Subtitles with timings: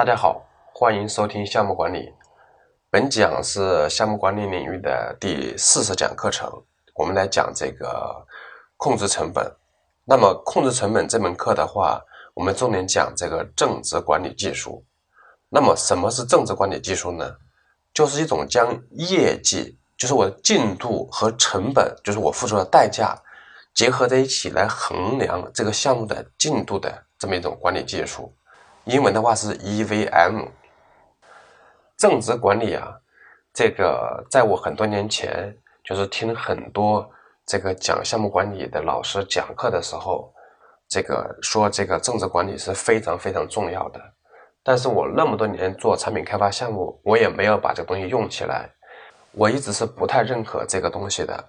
[0.00, 0.42] 大家好，
[0.72, 2.10] 欢迎收听项目管理。
[2.88, 6.50] 本讲是项目管理领域的第四十讲课程，
[6.94, 8.26] 我们来讲这个
[8.78, 9.54] 控制成本。
[10.06, 12.00] 那么，控制成本这门课的话，
[12.32, 14.82] 我们重点讲这个正值管理技术。
[15.50, 17.36] 那么，什么是正值管理技术呢？
[17.92, 23.14] 就是一种将业绩，就是我的进度和成本，就是我付出的代价，
[23.74, 28.32] 结合在一起来衡量这个项目的进度的这么一种管理技术。
[28.84, 30.46] 英文的话是 EVM。
[31.96, 32.98] 正值管理啊，
[33.52, 37.08] 这个在我很多年前就是听很多
[37.44, 40.32] 这个讲项目管理的老师讲课的时候，
[40.88, 44.00] 这个说这个正值管理是非常非常重要的。
[44.62, 48.70] 但是我那么多年做产品开发项目，我也没有把这个东西用起来，
[49.32, 51.44] 我一直是不太认可这个东西的。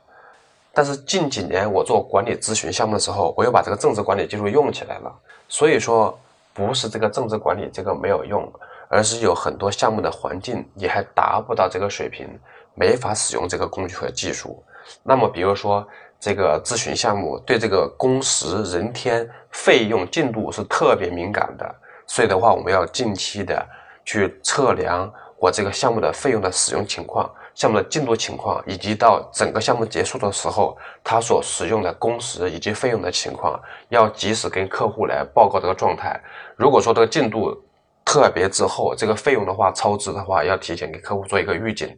[0.73, 5.13] 但是近几年我做管理咨询项目的时候，我又把这个政治管理技术用起来了。
[5.47, 6.17] 所以说，
[6.53, 8.51] 不是这个政治管理这个没有用。
[8.93, 12.27] 而是有很多项目的环境你还达不到这个水平，
[12.75, 14.61] 没法使用这个工具和技术。
[15.01, 15.87] 那么，比如说
[16.19, 21.73] 这个咨询项目对这个工时、人天、费用、进度是特别敏感的，
[22.05, 23.65] 所以的话，我们要近期的
[24.03, 36.19] 去测量我这个项目的费用的使用情况、项目的进度情况，以及到整个项目结束的时候，它所使用的工时以及费用的情况，要及时跟客户来报告这个状态。
[36.55, 37.55] 如果说这个进度，
[38.03, 41.95] 特别之后，这个费用的话超支的话，要提前给客户做一个预警，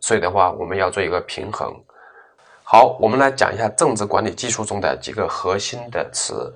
[0.00, 1.72] 所以的话，我们要做一个平衡。
[2.64, 6.52] 好，我们来讲一下正值管理技术中的几个核心的词。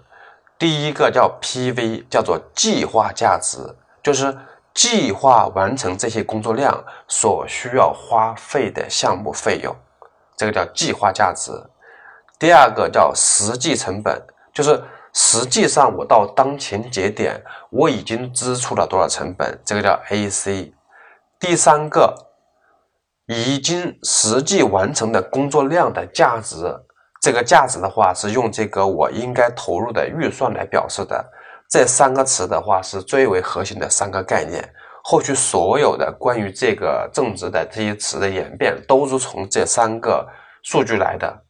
[0.58, 3.58] 第一个叫 PV，叫做计划价值，
[4.02, 4.36] 就是
[4.78, 9.74] 计划完成这些工作量所需要花费的项目费用，
[10.36, 11.50] 这个叫计划价值。
[12.38, 14.22] 第二个叫实际成本，
[14.54, 14.80] 就是。
[15.14, 19.58] 实际上，我到当前节点，我已经支出了多少成本？
[19.64, 20.72] 这个叫 AC。
[21.40, 22.14] 第三个，
[23.26, 26.56] 已经实际完成的工作量的价值，
[27.20, 31.24] 这个价值的话是用这个我应该投入的预算来表示的。
[31.68, 34.66] 这三个词的话是最为核心的三个概念。
[35.02, 40.26] 后续所有的关于这个正值的这些词的演变，都是从这三个
[40.62, 41.42] 数据来的。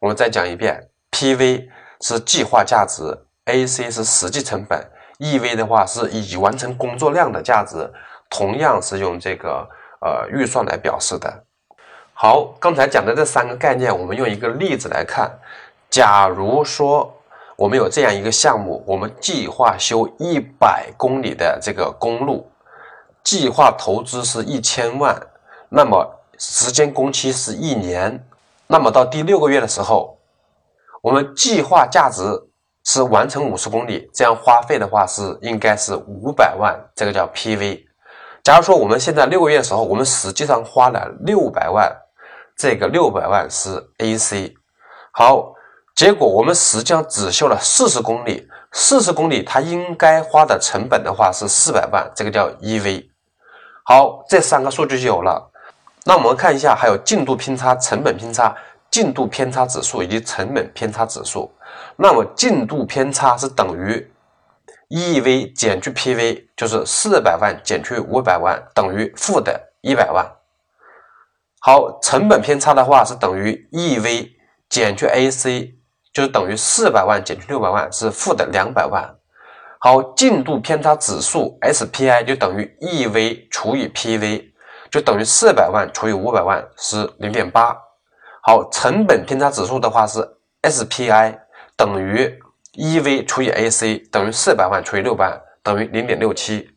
[0.00, 1.68] 我们再讲一遍，PV。
[2.00, 3.02] 是计划价值
[3.46, 4.80] ，AC 是实际成本
[5.18, 7.92] ，EV 的话是已完成工作量的价值，
[8.30, 9.68] 同样是用这个
[10.00, 11.42] 呃预算来表示的。
[12.14, 15.28] 好，刚才讲的这三个概念，我们用一个例子来看。
[15.90, 17.12] 假如说
[17.58, 22.48] 我们有这样一个项目，我们计划修一百公里的这个公路，
[23.24, 25.20] 计划投资是一千万，
[25.68, 26.08] 那么
[26.38, 28.24] 时间工期是一年，
[28.68, 30.16] 那么到第六个月的时候。
[31.02, 32.22] 我们计划价值
[32.84, 37.84] 是完成五十公里，这样花费的话是应该是五百万，这个叫 PV。
[38.44, 41.92] 假如说我们现在六个月的时候，我们实际上花了六百万，
[42.56, 44.54] 这个六百万是 AC。
[45.12, 45.52] 好，
[45.98, 53.08] 结果我们实际上只修了四十公里，四十公里它应该花的成本的话是四百万，这个叫 EV。
[53.82, 55.50] 好，这三个数据就有了。
[56.04, 58.54] 那我们看一下，还有进度偏差、成本偏差。
[58.92, 61.52] 进度偏差指数以及成本偏差指数，
[61.96, 64.08] 那么进度偏差是等于
[64.90, 70.24] EV 减去 PV，就是四百万减去五百万等于负的一百万。
[71.58, 74.30] 好，成本偏差的话是等于 EV
[74.68, 75.74] 减去 AC，
[76.18, 79.08] 就等于四百万减去六百万是负的两百万。
[79.78, 84.50] 好，进度偏差指数 SPI 就等于 EV 除以 PV，
[84.90, 87.76] 就等于四百万除以五百万是零点八。
[88.42, 90.18] 好，成本偏差指数的话是
[90.62, 91.38] SPI
[91.76, 92.36] 等于
[92.72, 96.68] EV 除以 AC 等于四百万除以六百万等于零点六七。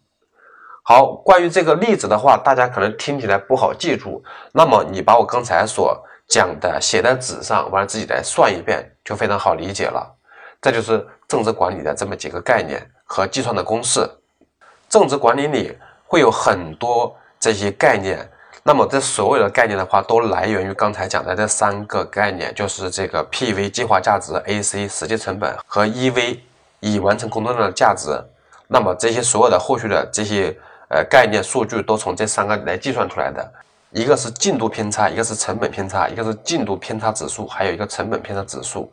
[0.83, 5.99] 好，关于这个例子的话，大家可能听起来不好记住，那么你把我刚才所
[6.31, 10.15] 讲的写在纸上，完了自己来算一遍，就非常好理解了。
[10.61, 14.09] 这就是正值管理的这么几个概念和计算的公式。
[14.87, 18.25] 正值管理里会有很多这些概念。
[18.63, 26.39] 那么这所有的概念的话，都来源于刚才讲的这三个概念，就是这个 PV 计划价值、AC 实际成本和 EV
[26.79, 28.09] 已完成工作量的价值。
[28.67, 30.55] 那么这些所有的后续的这些
[30.87, 33.51] 呃概念数据都从这三个来计算出来的，
[33.91, 38.91] 一个是进度偏差，一个是成本偏差，一个是进度偏差指数，还有一个成本偏差指数。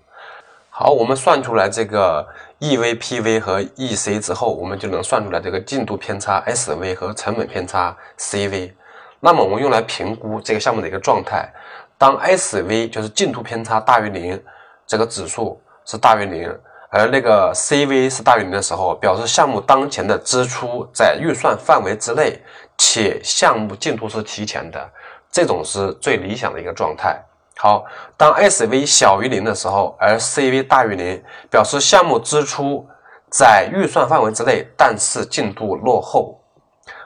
[0.70, 2.26] 好，我们算出来这个
[2.60, 8.72] EV、PV 和 EC 之后，我们就能算出来这个进度偏差 SV 和成本偏差 CV。
[9.20, 11.48] 那么我们用来评估这个项目的一个状态，
[11.96, 14.40] 当 SV 就是进度偏差大于零，
[14.86, 16.56] 这个指数是大于零
[16.90, 22.42] 而那个 CV 是大于零的时候，表示项目当前的支出在预算范围之内，
[22.78, 24.90] 且项目进度是提前的，
[25.30, 27.22] 这种是最理想的一个状态。
[27.56, 27.84] 好，
[28.16, 32.86] 当 SV 小于零的时候，而 CV 大于零，表示项目支出
[33.30, 36.40] 在预算范围之内，但是进度落后。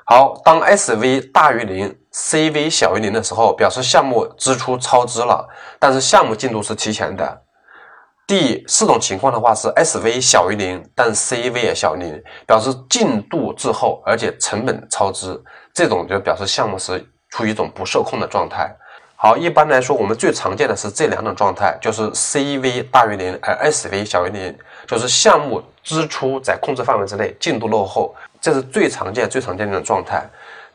[0.05, 5.49] 好，当 SV 大于零，CV 小于零的时候，表示项目支出超支了，
[5.81, 7.43] 但是项目进度是提前的。
[8.27, 15.39] 第四种情况的话是 SV 小于零，但 CV 也小于零，表示进度滞后，而且成本超支，
[15.75, 18.75] 这种就表示项目是处于一种不受控的状态。
[19.17, 30.25] 好，一般来说，我们最常见的是这两种状态，就是 CV 大于零，而 SV 小于零，就是项目支出在控制范围之内，进度落后，这是最常见、最常见的状态。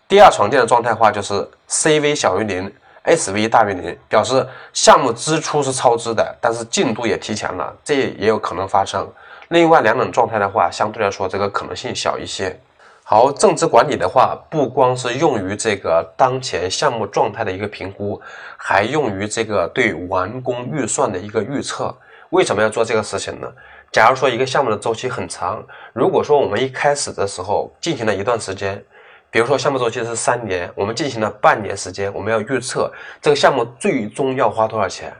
[0.07, 1.33] 第二常见的状态的话，就是
[1.67, 2.71] CV 小于零。
[3.07, 9.09] SV 大于零，表示项目支出是超支的，但是进度也提前了，这也有可能发生。
[9.47, 12.59] 另外两种状态的话，相对来说这个可能性小一些。
[13.05, 18.21] 好，政治管理的话，不光是用于这个当前项目状态的一个评估，
[18.57, 21.95] 还用于这个对完工预算的一个预测。
[22.31, 23.47] 为什么要做这个事情呢？
[23.89, 25.63] 假如说一个项目的周期很长，
[25.93, 28.83] 如果说我们一开始的时候进行了一段时间。
[29.29, 32.91] 比如说项目周期是三年，我们进行了半年时间，我们要预测
[33.21, 35.13] 这个项目最终要花多少钱，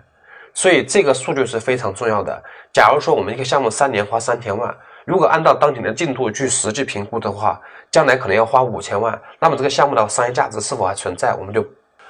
[0.54, 2.42] 所以这个数据是非常重要的。
[2.74, 4.75] 假如说我们一个项目三年花三千万，
[5.06, 7.59] 如果按照当前的进度去实际评估的话，
[7.92, 11.65] 将来可能要花五千万，那么这个项目的商业价值是否还存在，我们就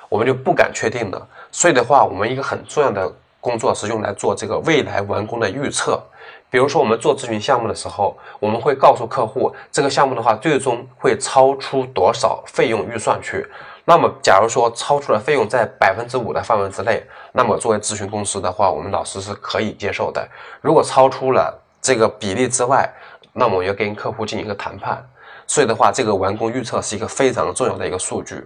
[0.07, 1.27] 我们就不敢确定了。
[1.51, 6.01] 所以的话，我们一个很重要的工作是用来做这个未来完工的预测。
[6.49, 13.45] 比如说，我们做咨询项目的时候，我们会告诉客户，这个项目的话，最终会超出多少费用预算去。
[13.83, 20.25] 那么，假如说超出了费用在百分之五的范围之内，那么作为咨询公司的话，我们老师是可以接受的。
[20.61, 22.89] 如果超出了这个比例之外，
[23.33, 25.05] 那么我要跟客户进行一个谈判。
[25.45, 28.45] 所以的话，这个完工预测是一个非常重要的一个数据。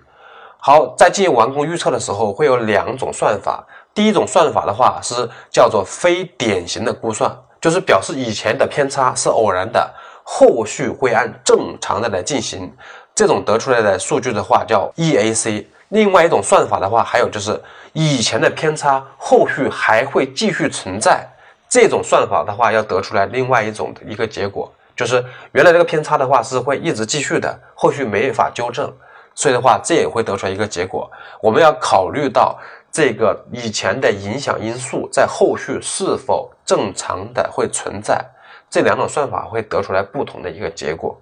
[0.57, 3.65] 好，在进行完工预测的时候，会有两种算法。
[3.95, 7.35] 第一种算法的话是叫做非典型的估算。
[7.61, 9.93] 就是表示以前的偏差是偶然的，
[10.23, 12.69] 后续会按正常的来进行。
[13.13, 15.63] 这种得出来的数据的话叫 EAC。
[15.89, 17.61] 另外一种算法的话，还有就是
[17.93, 21.23] 以前的偏差后续还会继续存在。
[21.69, 28.91] 这种算法的话要得出来另外一种的一个结果，就是原来这个偏差的话是会一直继续的，后续没法纠正。
[29.35, 31.09] 所以的话，这也会得出来一个结果。
[31.41, 32.57] 我们要考虑到。
[32.91, 38.23] 这个以前的影响因素在后续是否正常的会存在？
[38.69, 41.19] 这两种算法会得出来不同的一个结果。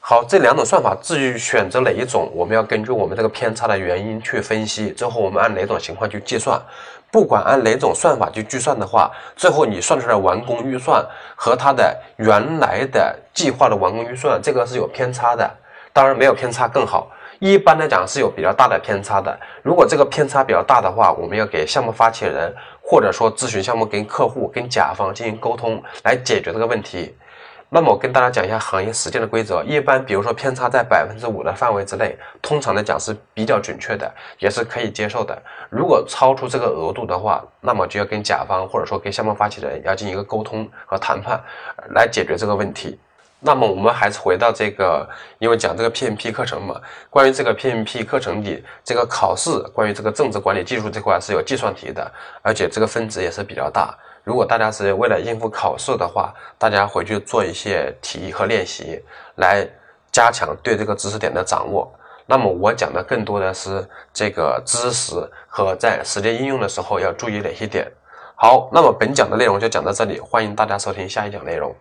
[0.00, 6.60] 好，这两种算法至于选择哪一种，我们要根据我们这个偏差的原因去分析，最后我们按哪种情况去计算。
[7.10, 11.04] 不管按哪种算法去计算的话，最后你算出来完工预算
[11.34, 15.50] 和它的原来的计划的完工预算，这个是有偏差的。
[15.92, 17.10] 当然没有偏差更好。
[17.38, 19.38] 一般来讲是有比较大的偏差的。
[19.62, 22.52] 如果这个偏差比较大的话，我们要给项目发起人
[22.82, 27.16] 或者说咨询项目跟客户、跟甲方进行沟通来解决这个问题。
[27.70, 29.62] 那么我跟大家讲一下行业实践的规则。
[29.62, 35.40] 一般比如说偏差在百分之五的范围之内，通常来讲是比较准确的，也是可以接受的。
[35.68, 41.38] 如果超出这个额度的话，那么就要跟甲方或者说跟项目发起人要进行一个沟通和谈判，
[41.90, 42.98] 来解决这个问题。
[43.40, 45.08] 那么我们还是回到这个，
[45.38, 52.10] 因为讲这个 PMP 课程嘛，关于这个 PMP 课程里这个考试，关于这个政治管理技术这块是有计算题的，
[52.42, 53.96] 而且这个分值也是比较大。
[54.24, 59.00] 如果大家是为了应付考试的话，大家回去做一些题和练习，
[59.36, 59.64] 来
[60.10, 61.90] 加强对这个知识点的掌握。
[62.26, 65.14] 那么我讲的更多的是这个知识
[65.46, 67.90] 和在实践应用的时候要注意哪些点。
[68.34, 71.74] 好，那么本讲的内容就讲到这里，欢迎大家收听下一讲内容。